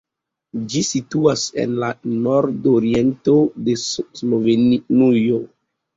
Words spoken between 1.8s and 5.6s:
la nordoriento de Slovenujo.